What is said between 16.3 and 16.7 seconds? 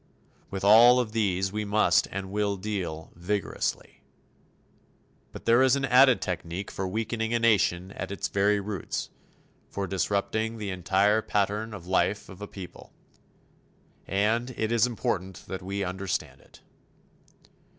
it.